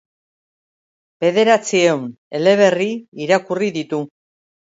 [1.25, 2.09] Bederatziehun
[2.39, 2.89] eleberri
[3.27, 4.03] irakurri ditu.